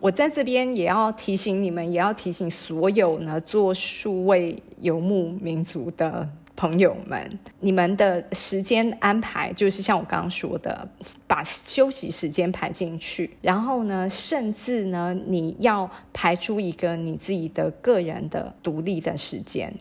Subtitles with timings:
[0.00, 6.28] 我在这边也要提醒你们，也要提醒所有呢做数位游牧民族的。
[6.56, 10.86] 朋友们，你们的时间安排就是像我刚刚说的，
[11.26, 19.74] 把休息时间排进去，然后呢，甚至呢，你要排出一个你自己的个人的独立的时间。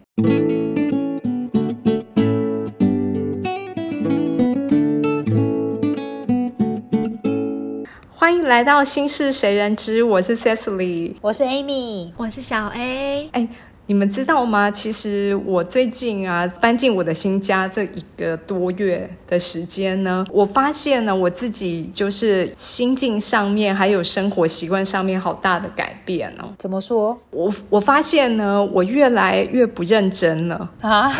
[8.29, 13.47] 欢迎来到心事谁人知，我是 Cecily，我是 Amy，我是小 A，哎。
[13.87, 14.69] 你们知道吗？
[14.69, 26.53] 其实我最近啊搬进我的新家这一个多月的时间呢，我发现呢我自己就是心境上面还有生活习惯上面好大的改变哦。
[26.59, 27.17] 怎么说？
[27.31, 31.11] 我我发现呢，我越来越不认真了啊！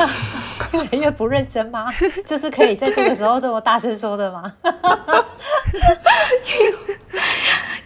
[0.74, 1.88] 越来越不认真吗？
[2.26, 4.52] 就是可以在这个时候这么大声说的吗？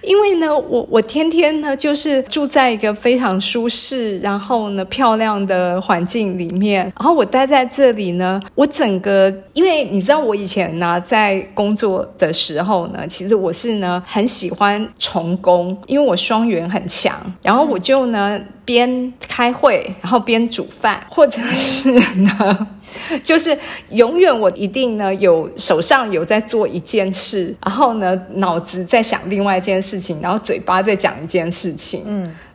[0.02, 18.40] 因为呢，我我天天呢就是住在一个非常舒适，然后呢漂亮的环境里面，然后我待在这里呢，我整个，因为你知道我以前呢在工作的时候呢，其实我是呢很喜欢重工，因为我双元很强，然后我就呢。
[18.66, 22.68] 边开会，然后边煮饭，或者是呢，
[23.24, 23.58] 就是
[23.90, 32.04] 永远我一定呢有手上有在做一件事，然后呢脑子在想另外一件事情，然后嘴巴在讲一件事情。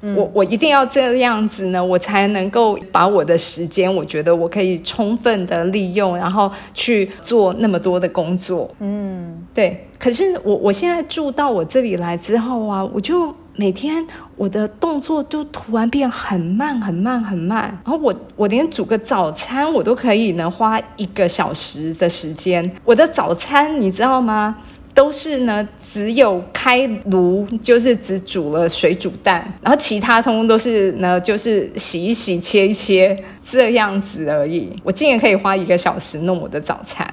[0.01, 8.71] 嗯，我我一定要这样子呢，我才能够把我的时间，我觉得我可以充分的利用，然后去做那么多的工作。
[8.81, 9.85] 嗯，对。
[9.99, 13.35] 可是我我现在住到我这里来之后啊，我就。
[13.59, 14.07] 每天
[14.37, 22.71] 我的动作就突然变很慢很慢很慢，然后我我连煮个早餐我都可以呢花一个小时的时间。
[22.85, 24.57] 我的早餐你知道吗？
[24.95, 34.73] 都是呢只有开炉，就是只煮了水煮蛋，然后其他通通都是呢就是洗一洗切一切这样子而已。
[34.85, 37.09] 我竟然可以花一个小时弄我的早餐。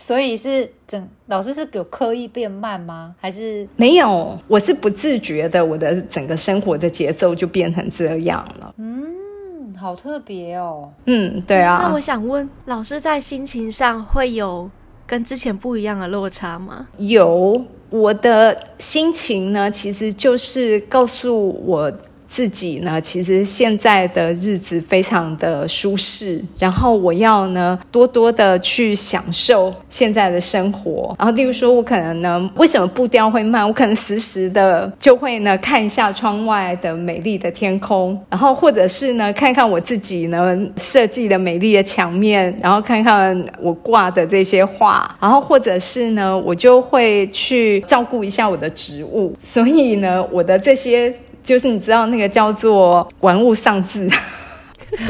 [0.00, 3.14] 所以是整老师是有刻意变慢吗？
[3.20, 4.36] 还是没有？
[4.48, 8.74] 我是不自觉的，我的整个生活的节奏就变成这样了。
[8.78, 10.90] 嗯，好特别哦。
[11.04, 11.82] 嗯，对啊。
[11.82, 14.70] 那我想问，老师在心情上会有
[15.06, 16.88] 跟之前不一样的落差吗？
[16.96, 21.92] 有，我的心情呢，其实就是告诉我。
[22.30, 31.12] 自己呢，其实现在的日子非常的舒适，然后我要呢多多的去享受现在的生活。
[31.18, 33.66] 然后，例如说，我可能呢，为什么步调会慢？
[33.66, 49.34] 我可能时时的就会呢看一下窗外的美丽的天空，然后或者是呢看看我自己呢设计的美丽的墙面，然后看看我挂的这些画，然后或者是呢我就会去照顾一下我的植物。
[49.40, 51.12] 所以呢，我的这些。
[51.42, 54.08] 就是你知道那个叫做玩物丧志，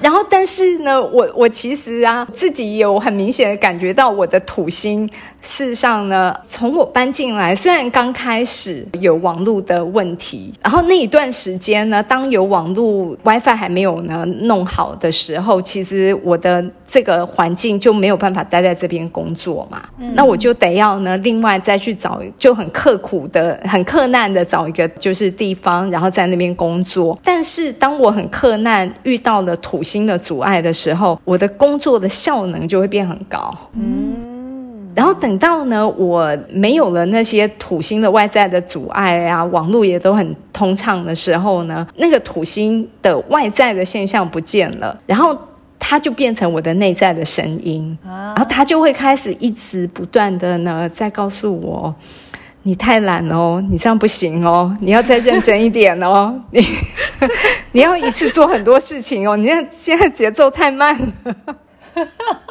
[0.00, 5.08] 然后但是呢，我我其实啊自己有很明显的感觉到我的土星。
[5.44, 19.82] 事实上呢，从我搬进来，虽然刚开始有网络的问题，然后那一段时间呢，当有网络 WiFi 还没有呢弄好的时候，其实我的这个环境就没有办法待在这边工作嘛。
[20.14, 27.18] 那我就得要呢，另外再去找，就很刻苦的、很克难的找一个就是地方，然后在那边工作。
[27.22, 33.54] 但是当我很克难遇到了土星的阻碍的时候，我的工作的效能就会变很高。
[33.74, 34.33] 嗯。
[34.94, 45.36] 然后等到呢，我没有了那些土星的外在的阻碍啊，网络也都很通畅的时候呢，那个土星的外在的现象不见了，然后
[45.78, 51.94] 它就变成我的内在的声音，然后它就会开始一直不断的呢在告诉我，
[52.62, 56.64] 你太懒哦，你这样不行哦，你要再认真一点哦，你
[57.72, 61.34] 你要一次做很多事情哦，你看现在节奏太慢了。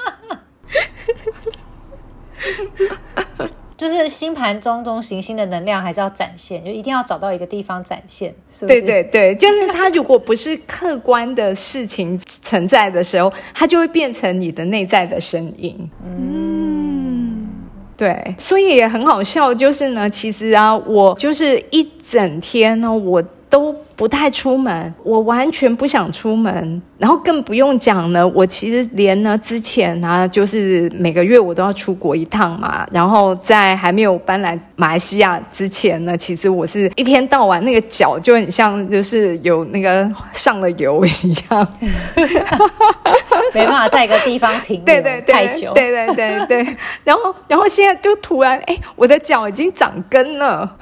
[3.76, 15.90] 就是星盘中中行星的能量还是要展现，就一定要找到一个地方展现，是对对对，就是它如果不是客观的事情存在的时候，它就会变成你的内在的声音。
[16.06, 17.50] 嗯，
[17.98, 26.82] 对，所以也很好笑，就是呢，其实啊，我就是一整天呢，我都不太出门，我完全不想出门。
[27.04, 32.88] 然后更不用讲呢，我其实连呢之前呢，就是每个月我都要出国一趟嘛。
[32.94, 41.68] 然后在还没有搬来马来西亚之前呢，其实我是一天到晚那个脚就很像就是有那个上了油一样，
[43.54, 45.74] 没办法在一个地方停对对对太久。
[45.74, 46.66] 对对对对。
[47.04, 50.78] 然后然后现在就突然哎，我的脚已经长根了，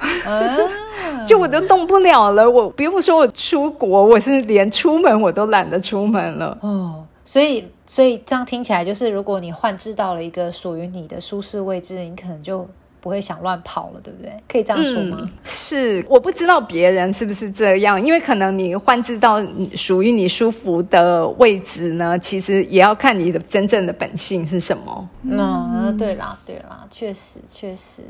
[1.26, 2.48] 就我都动不了了。
[2.48, 6.58] 我不用说我出国，我是连出门我都懒得出门了。
[6.60, 12.68] 哦，所以所以这样听起来，就是如果你换置到了一个属于你的舒适位置，你可能就
[13.00, 14.32] 不会想乱跑了，对不对？
[14.48, 15.30] 可以这样说吗？
[15.42, 19.42] 是，我不知道别人是不是这样，因为可能你换置到
[19.74, 25.08] 属于你舒服的位置呢，其实也要看你的真正的本性是什么。
[25.24, 28.04] 嗯，对啦，对啦，确实确实。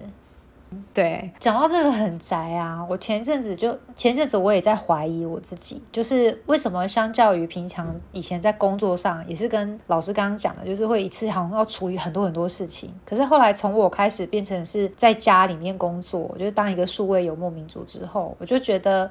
[0.95, 12.93] 对，讲到这个很宅啊，我前阵子就前阵子我也在怀疑我自己，就是为什么相较于平常以前在工作上，也是跟老师刚刚讲的，就是会一次好像要处理很多很多事情。
[13.05, 19.11] 可是后来从我开始变成是在家里面工作，我就当一个数位游牧民族之后，我就觉得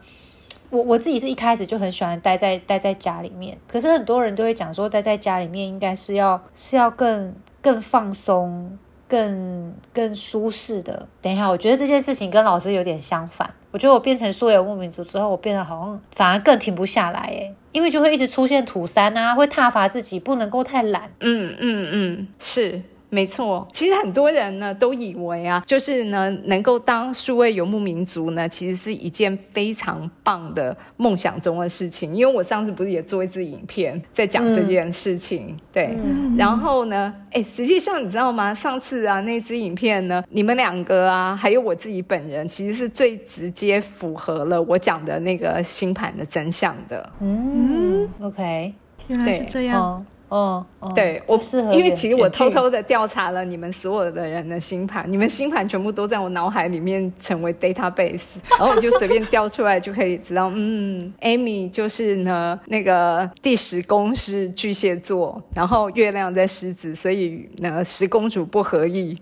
[0.69, 3.57] 我我自己是一开始就很喜欢待在待在家里面。
[3.68, 8.78] 可是很多人都会讲说，待在家里面应该是要是要更更放松。
[9.12, 11.06] 更更舒适的。
[11.22, 13.54] 等一下，我觉得这件事情跟老师有点相反。
[13.72, 21.12] 我觉得我变成素有牧民族之后，我变得好像反而更停不下来诶，因为就会一直出现土山啊，会踏伐自己不能够太懒。
[21.19, 22.81] 嗯嗯嗯，是。
[23.13, 32.16] 没错，其实很多人呢都以为啊，就是呢能够当数位游牧民族呢，其实是一件非常棒的梦想中的事情。
[32.16, 35.94] 因为我上次不是也做一支影片在讲这件事情，对。
[36.38, 38.54] 然后呢，哎，实际上你知道吗？
[38.54, 47.10] 上次啊那支影片呢，你们两个啊，还有我自己本人，其实是最直接符合了我讲的那个星盘的真相的。
[47.19, 48.74] 嗯，OK，
[49.10, 50.06] 原来是这样。
[50.31, 51.38] 哦，对我，
[51.74, 69.18] 因为其实我偷偷的调查了你们所有的人的星盘，你们星盘全部都在我脑海里面成为 database，然 后我就随便调出来就可以知道，嗯，Amy 就是呢那个第十宫是巨蟹座，然后月亮在狮子，所以呢十公主不合意，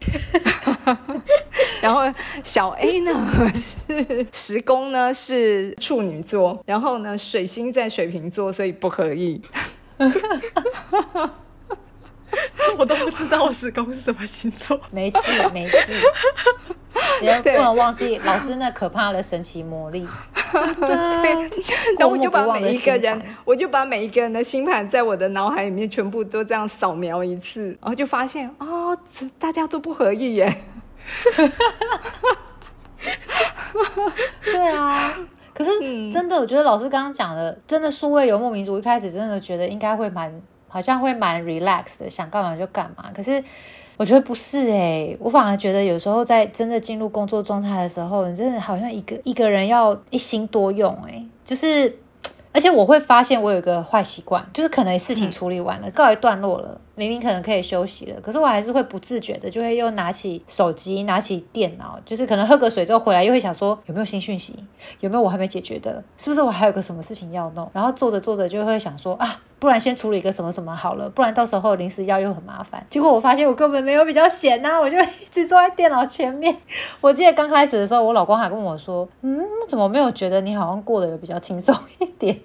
[1.81, 2.01] 然后
[2.44, 9.41] 小 A 呢是十宫呢是处女座，然后呢水星在水瓶座，所以不合意。
[12.77, 15.17] 我都不知道我十宫是什么星座，没记
[15.51, 15.93] 没记，
[17.21, 20.07] 也不能忘记老师那可怕的神奇魔力。
[20.79, 20.95] 对，
[21.97, 28.97] 然后我就把每一个人，我就把每一个人的星盘在我的脑海里面全部都这样扫描一次，然后就发现哦，
[29.37, 30.61] 大家都不合意耶。
[34.45, 35.13] 对啊。
[35.59, 40.33] 可是真的，我觉得老师刚刚讲的，真的数位游牧民族一开始真的觉得应该会蛮，
[40.69, 43.11] 好像会蛮 relax 的，想干嘛就干嘛。
[43.13, 43.44] 可是
[43.97, 51.94] 我觉得不是哎，我反而觉得有时候在真的进入工作状态的时候，你真的好像一个一个人要一心多用哎，就是，
[52.53, 56.79] 而且我会发现我有一个坏习惯，就是可能事情处理完了，告一段落了。
[56.99, 64.55] 明明可能可以休息了，可是我还是会不自觉的就会又拿起手机、拿起电脑，就是可能喝个水之后回来，又会想说有没有新讯息，
[64.99, 67.69] 有没有我还没解决的，是不是我还有个什么事情要弄？
[67.73, 72.85] 然后做着做着就会想说啊，不然先处理一个什么什么好了，不然到时候临时要又很麻烦。
[72.89, 76.55] 结果我发现我根本没有比较闲呐，我就一直坐在电脑前面。
[76.99, 82.37] 我记得刚开始的时候，我老公还跟我说，嗯，怎么没有觉得你好像过得有比较轻松一点？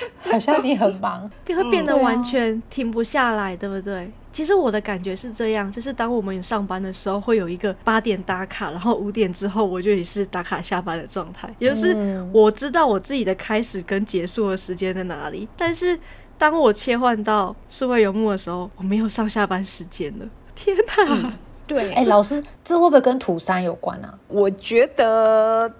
[0.30, 4.10] 好像你很忙， 会变得完全停不下来，对不对？
[4.32, 11.96] 其实我的感觉是这样，就是当我们上班的时候，会有一个八点打卡，然后五点之后我就也是打卡下班的状态，也就是
[12.32, 15.48] 我知道我自己的开始跟结束的时间在哪里。
[15.56, 15.98] 但是
[16.36, 20.26] 当我切换到数位游牧的时候，我没有上下班时间了。
[20.54, 21.32] 天哪！
[21.66, 24.14] 对，哎，老师，这会不会跟土山有关啊？
[24.28, 25.72] 我觉得。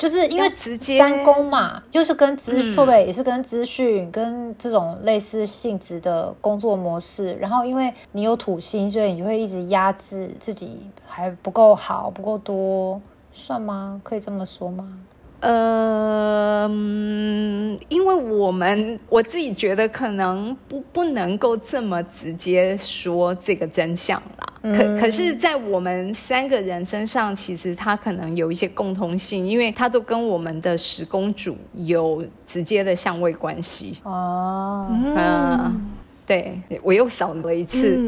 [0.00, 7.34] 就是因为直接三公嘛，就是跟资错呗，也是跟资讯跟这种类似性质的工作模式。
[7.34, 12.98] 然后因为你有土星，所以你就会一直压制自己还不够好，不够多，
[13.34, 14.00] 算吗？
[14.02, 14.88] 可以这么说吗？
[15.40, 16.68] 呃，
[17.88, 24.46] 因为我们我自己觉得可能不不能够这么直接说这个真相啦。
[24.62, 33.96] 可可是，在我们三个人身上，其实他可能有一些共通性，因为他都跟我们的十公主有直接的相位关系。
[34.02, 35.80] 哦，嗯，
[36.26, 37.98] 对我又扫了一次。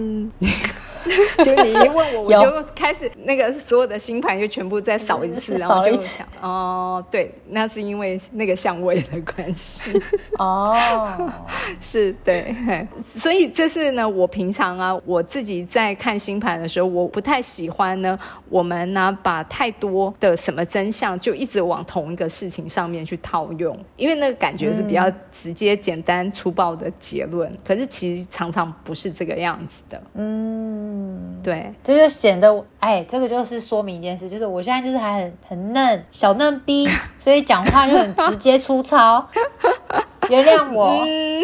[1.45, 9.91] 就你一问我，我就开始那个所有的星盘就全部再扫一次， 然后就想哦，对，那是因为那个相位的关系。
[10.39, 10.77] 哦，
[11.81, 12.55] 是对，
[13.05, 18.19] 所以这是呢，我平常啊，我自己在看星盘的时候，我不太喜欢呢，
[18.49, 30.92] 我们呢把太多的什么真相就一直往同一个事情上面去套用，因为那个感觉是比较直接、简单、粗暴的结论，可是其实常常不是这个样子的，嗯，
[31.43, 39.29] 对，这就显得，哎，这个就是说明一件事，就是我现在就是还很很嫩小嫩逼， 所以讲话就很直接粗糙。
[40.29, 41.03] 原谅我。
[41.05, 41.43] 嗯，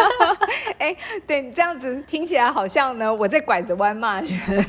[0.78, 4.64] 哎，对你这样子听起来好像呢，我在拐着弯骂人。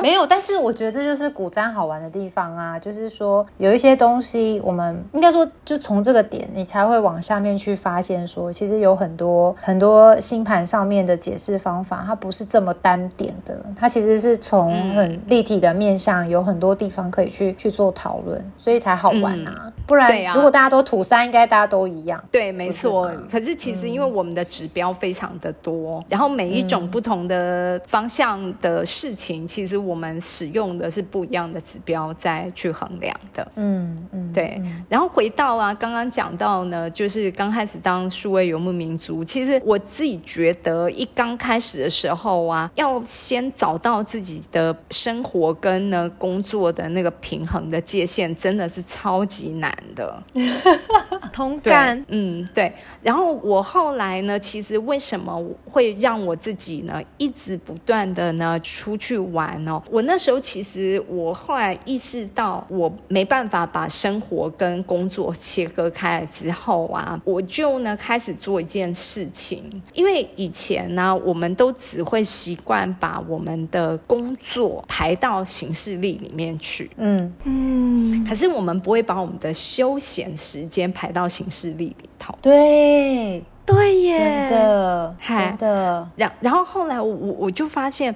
[0.00, 19.72] 没有，但是我觉得这就是古占好玩的地方啊，就是说有一些东西，我们应该说就从这个点，你才会往下面去发现，说其实有很多很多星盘上面的解释方法，它不是这么单点的，它其实是从很立体的面向，有很多地方可以去去做讨论，所以才好玩啊。
[19.86, 22.22] 不然，如果大家都土三，应该大家都一样。
[22.30, 23.08] 对，没错。
[23.30, 33.46] 可是其实因为我们的指标非常的多，然后每一种不同的方向的事情，其实我们使用的是不一样的指标再去衡量的。
[33.54, 34.60] 嗯嗯，对。
[34.88, 49.72] 然后回到啊，刚刚讲到呢，就是刚开始当数位游牧民族，其实我自己觉得一刚开始的时候啊，要先找到自己的生活跟呢工作的那个平衡的界限，真的是超级难。
[49.94, 50.22] 的
[51.32, 52.72] 同感，嗯，对。
[53.02, 59.75] 然后我后来呢，其实为什么会让我自己呢一直不断的呢出去玩呢？
[59.90, 69.82] 我那时候其实我后来意识到，我没办法把生活跟工作切割开来之后啊，我就呢开始做一件事情。
[69.92, 86.08] 因为以前呢，我们都只会习惯把我们的工作排到行事历里面去，嗯嗯，可是我们不会把我们的休闲时间排到行事历里头，对对耶，真的真的。
[86.16, 88.14] 然然后后来我我就发现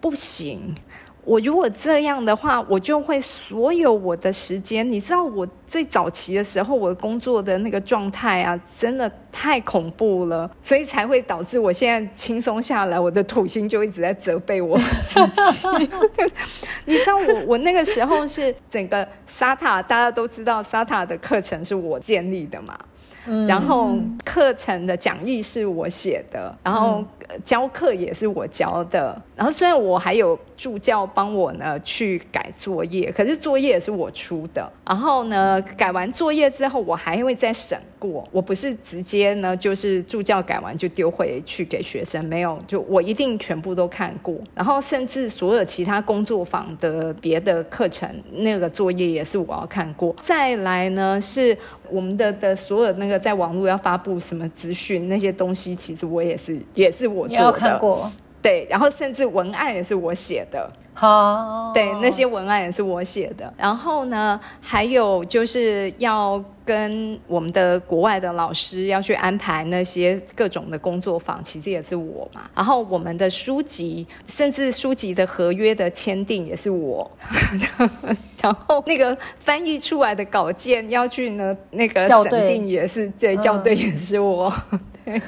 [0.00, 0.74] 不行。
[1.24, 14.76] 我如果这样的话，我就会所有我的时间，你知道，我最早期的时候，我工作的那个状态啊，真的太恐怖了，所以才会导致我现在轻松下来，我的土星就一直在责备我
[15.06, 15.68] 自己。
[16.86, 22.76] 你知道，我我那个时候是整个沙塔，大家都知道沙塔的课程是我建立的嘛。
[23.46, 27.04] 然后课程的讲义是我写的，然后
[27.44, 29.20] 教课也是我教的。
[29.34, 34.70] 然后虽然我还有助教帮我呢去改作业，可是作业也是我出的。
[34.86, 38.26] 然后呢，改完作业之后，我还会再审过。
[38.30, 44.34] 我不是直接呢，就是助教改完就丢回去给学生，没有，就我一定全部都看过。
[44.54, 50.14] 然后甚至所有其他工作坊的别的课程那个作业也是我要看过。
[50.20, 51.56] 再来呢是。
[51.90, 57.80] 我们的的所有那个在网络要发布什么资讯那些东西，其实我也是也是我做的，
[58.40, 60.70] 对，然后甚至文案也是我写的。
[60.94, 63.50] 好，对，那些文案也是我写的。
[63.56, 72.42] 然后呢，还有就是要跟我们的国外的老师要去安排那些各种的工作坊，其实也是我嘛。
[72.54, 77.10] 然后我们的书籍，甚至书籍的合约的签订也是我。
[78.42, 84.52] 然后那个翻译出来的稿件要去呢，那个审定也是对，校对也是我。
[85.06, 85.20] 对。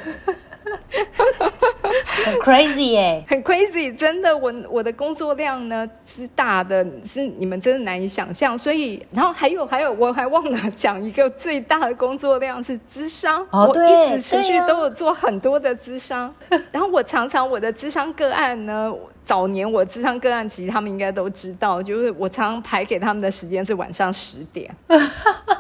[2.25, 8.57] 很 crazy 耶，很 crazy，真的，我我的工作量呢是大的是你们真的难以想象。
[8.57, 16.35] 所以，然后还有还有，我还忘了讲一个最大的工作量是智商，哦我一直持续都有做很多的智商。
[16.73, 24.75] 然后我常常我的智商个案呢，早年我智商个案其实他们应该都知道，就是我常常排给他们的时间是晚上十点。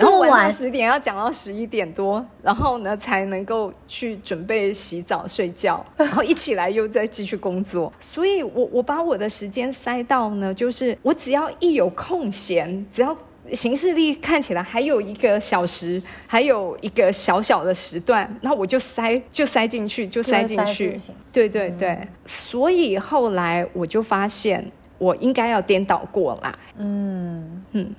[0.00, 7.92] 然后晚上十点要讲到十一点多，然后呢才能够去准备洗澡睡觉， 然后一起来又再继续工作。
[7.98, 13.16] 所以，我我把我的时间塞到呢，就是我只要一有空闲，只要
[13.52, 20.94] 行事历看起来还有一个小时，还有一个小小的时段，那我就塞就塞进去，就塞进去。
[21.32, 26.54] 对对对，所以后来我就发现，我应该要颠倒过来。
[26.78, 27.94] 嗯嗯。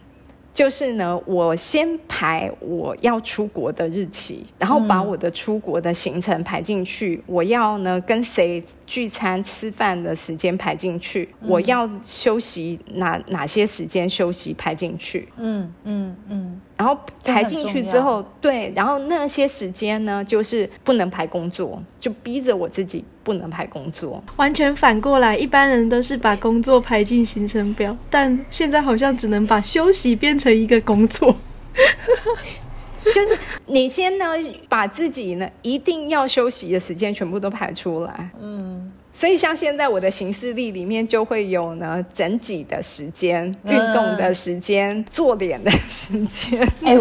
[0.62, 7.20] 就是呢，我先排我要出国的日期，然后把我的出国的行程排进去。
[7.25, 15.27] 我要呢跟谁聚餐吃饭的时间排进去，我要休息哪哪些时间休息排进去。
[15.38, 16.62] 嗯嗯嗯。
[16.81, 24.23] 然后排进去之后，对，然后那些时间呢，就是不能排工作，就逼着我自己不能排工作。
[24.38, 31.35] 完全反过来，一般人都是把工作排进行程表，但现在好像只能把休息变成一个工作。
[33.13, 34.25] 就是你先呢，
[34.67, 38.31] 把自己呢一定要休息的时间全部都排出来。
[38.39, 46.60] 嗯，所以像现在我的行事历里面就会有呢整脊的时间、运动的时间、做脸的时间。
[46.84, 46.98] 哎、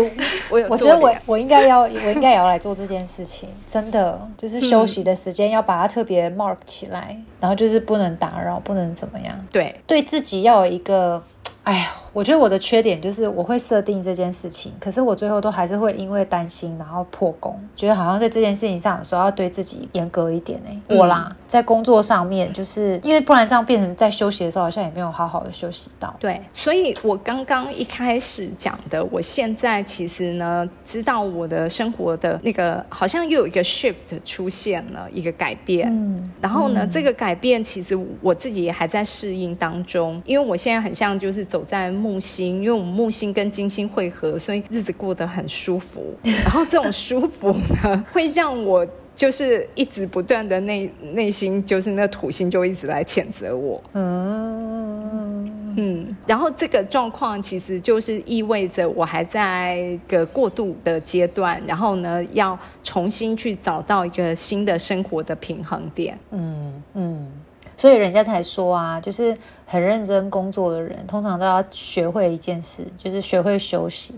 [0.50, 11.23] 我 我觉得我我应该要我应该也要来做这件事情，真的就是休息的时间要把它特别 mark 起来，然后就是不能打扰，不能怎么样，对对自己要有一个。
[11.62, 26.12] 哎呀，我觉得我的缺点就是我会设定这件事情，可是我最后都还是会因为担心然后破功，觉得好像在这件事情上有时候要对自己严格一点哎、嗯我啦，在工作上面就是因为不然这样变成在休息的时候好像也没有好好的休息到。
[26.18, 33.94] 对，所以我刚刚一开始讲的，我现在其实呢，知道我的生活的那个好像又有一个 shift
[34.25, 35.88] 出现了一个改变。
[35.88, 46.14] 嗯，然后呢，这个改变其实我自己也还在适应当中，因为我现在很像就是走在木星，因为我们木星跟金星汇合，所以日子过得很舒服。
[46.23, 53.82] 然后这种舒服呢，会让我就是一直不断的内内心就是那土星就一直来谴责我。
[53.92, 66.18] 嗯，嗯，然后这个状况其实就是意味着我还在一个过渡的阶段，然后呢，要重新去找到一个新的生活的平衡点。
[66.30, 67.30] 嗯嗯，
[67.76, 69.37] 所以人家才说啊，就是
[69.72, 74.12] 很认真工作的人，通常都要学会一件事，就是学会休息，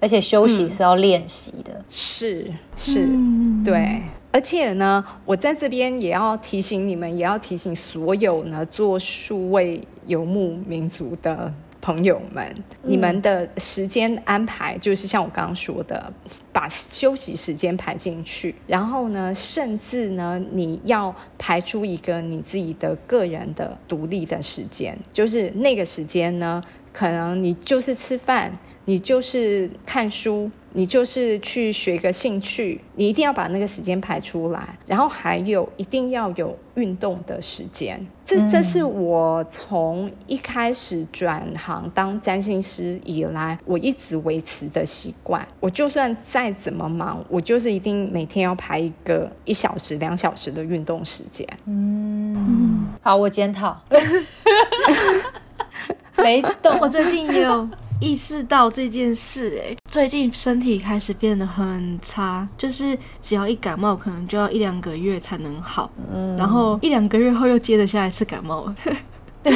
[0.00, 1.70] 而且休息是要练习的。
[1.88, 4.02] 是是，嗯，对。
[4.32, 16.12] 而且呢，我在这边也要提醒你们，也要提醒所有呢做数位游牧民族的朋友们，你们的时间安排就是像我刚刚说的，
[16.52, 28.58] 把休息时间排进去，然后呢，甚至呢，你要排出一个你自己的个人的独立的时间，就是那个时间呢，可能你就是吃饭，
[28.88, 30.50] 你就是看书。
[30.74, 38.06] 你就是去学一个兴趣，你一定要把那个时间排出来，然后还有一定要有运动的时间。
[38.24, 45.44] 这这是我从一开始转行当占星师以来，我一直维持的习惯。
[45.58, 51.48] 我就算再怎么忙，我就是一定每天要排一个一小时、两小时的运动时间。
[51.64, 53.76] 嗯好，我检讨，
[56.18, 56.78] 没动。
[56.78, 57.68] 我最近也有
[58.00, 65.90] 意识到这件事、哎，最近身体开始变得很差，就是只要一感冒，可能就要一两个月才能好，
[66.36, 68.64] 然后一两个月后又接着下一次感冒。
[69.44, 69.52] 了，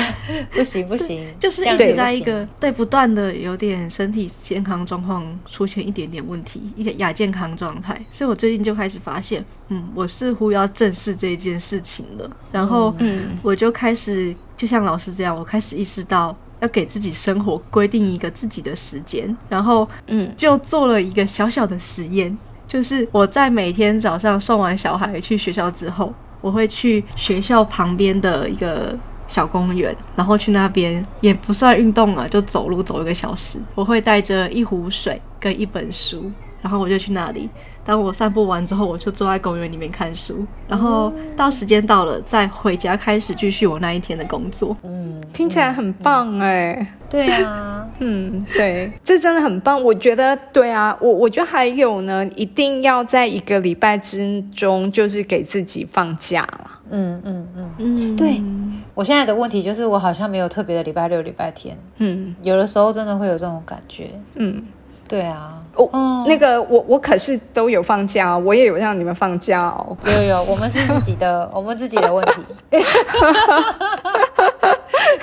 [0.52, 13.37] 不行不行， 就是一直在一个对不断的有点身体健康状况出现一点点问题，一点亚健康状态，所以我最近就开始发现，嗯，我似乎要正视这件事情了，然后嗯。
[13.42, 22.37] 我就开始就像老师这样，我开始意识到要给自己生活规定一个自己的时间，然后嗯就做了一个小小的实验，
[22.68, 28.96] 就是我在每天早上送完小孩去学校之后，我会去学校旁边的一个
[29.27, 33.59] 小公园，然后去那边也不算运动啊，就走路走一个小时。
[33.75, 36.31] 我会带着一壶水跟一本书，
[36.62, 37.51] 然后我就去那里。
[37.85, 44.77] 当我散步完之后，我就坐在公园里面看书，然后到时间到了再回家开始继续我那一天的工作。
[44.85, 49.83] 嗯听起来很棒哎、对啊， 嗯，对，这真的很棒。
[49.83, 56.81] 我觉得，对啊，我我觉得还有呢，一定要在一个礼拜之中，就是给自己放假啦。
[56.90, 57.70] 嗯嗯嗯。
[57.79, 58.42] 嗯，对
[58.94, 64.11] 我现在的问题就是，我好像没有特别的礼拜六、礼拜天，嗯有的时候真的会有这种感觉。
[64.35, 64.62] 嗯，
[65.09, 69.96] 对啊，哦，嗯那个我我可是都有放假哦，我也有让你们放假哦。
[70.06, 72.42] 有有有，我们是自己的， 我们自己的问题。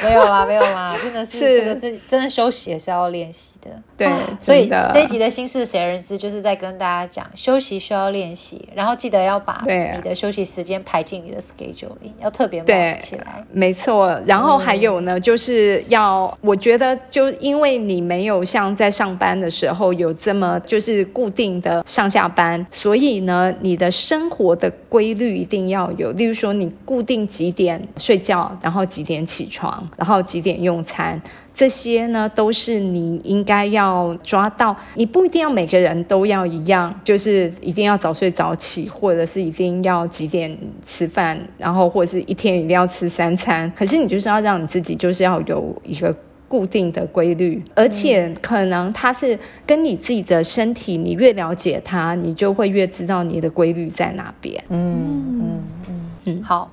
[0.02, 3.70] 没有啦，没有啦，真的是是这个是真的休息也是要练习的。
[3.98, 4.10] 对，
[4.40, 13.44] 所以这一集的心事谁人知，就是在跟大家讲，休息需要练习，然后记得要把对你的休息时间排进你的 schedule 里，要特别忙起来。
[13.52, 26.12] 没错，然后还有呢，就是要，我觉得就因为你没有像在上班的时候有这么么就是固定的上下班，所以呢，你的生活的规律一定要有。
[26.14, 31.22] 例如说，你固定几点睡觉，然后几点起床，然后几点用餐。
[31.52, 34.74] 这些呢，都是你应该要抓到。
[34.94, 43.70] 你不一定要每个人都要一样，就是一定要早睡早起，或者是一定要几点吃饭，然后或者是一天一定要吃三餐。
[43.76, 46.16] 可是你就是要让你自己，就是要有一个
[46.50, 54.62] 固定的规律，而且可能它是跟你自己的身体，你越了解它，你就会越知道你的规律在哪边。
[54.68, 56.70] 嗯嗯嗯，好，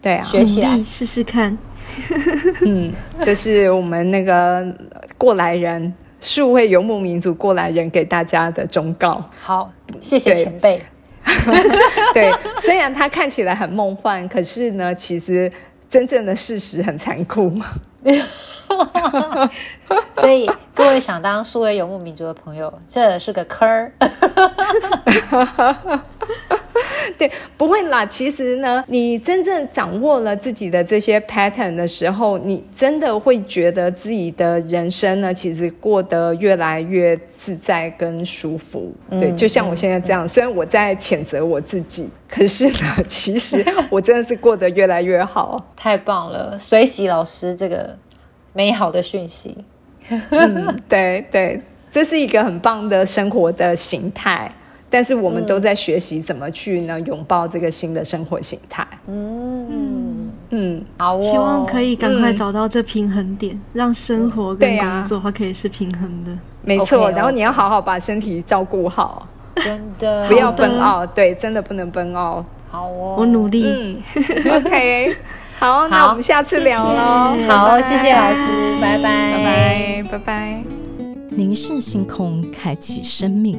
[0.00, 1.56] 对啊，学起来试试看。
[2.64, 4.64] 嗯，这是我们那个
[5.18, 9.24] 过来人，数位游牧民族过来人给大家的忠告。
[9.40, 10.80] 好，谢谢前辈。
[12.12, 15.50] 对， 虽然它看起来很梦幻，可是呢，其实
[15.92, 17.52] 真正的事实很残酷。
[20.14, 23.92] 所以，各位想当数位游牧民族的朋友，这是个坑儿。
[27.18, 28.04] 对，不会啦。
[28.06, 38.92] 其实呢，你真正掌握了自己的这些 pattern 的时候，你真的会觉得自己的人生呢，其实过得越来越自在跟舒服。
[39.10, 45.64] 对，就像我现在这样，虽然我在谴责我自己，可是呢， 其实我真的是过得越来越好。
[45.76, 47.96] 太棒了，随喜老师这个
[48.52, 49.56] 美好的讯息。
[50.08, 54.50] 嗯，对对，这是一个很棒的生活的形态。
[54.92, 58.86] 但是我们都在学习怎么去呢拥抱这个新的生活形态。
[59.06, 66.30] 嗯嗯嗯，好，希望可以赶快找到这平衡点，让生活跟工作它可以是平衡的。
[66.60, 69.26] 没错，然后你要好好把身体照顾好，
[69.56, 72.44] 真的 不要奔傲，对，真的不能奔傲。
[72.68, 73.64] 好哦，我努力。
[73.66, 73.96] 嗯，
[74.60, 75.16] OK，
[75.58, 77.34] 好，那我们下次聊喽。
[77.48, 78.42] 好，谢谢老师，
[78.78, 80.64] 拜拜，拜拜，拜拜。
[81.30, 83.58] 凝视星空，开启生命。